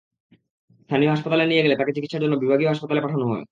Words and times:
স্থানীয় 0.81 1.11
হাসপাতালে 1.11 1.43
নিয়ে 1.45 1.63
গেলে 1.63 1.75
তাঁকে 1.75 1.95
চিকিৎসার 1.95 2.23
জন্য 2.23 2.35
বিভাগীয় 2.37 2.69
হাসপাতালে 2.69 3.03
পাঠানো 3.03 3.25
হয়। 3.31 3.43